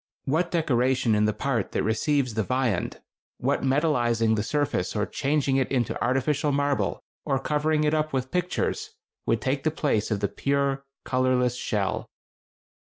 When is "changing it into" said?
5.05-6.03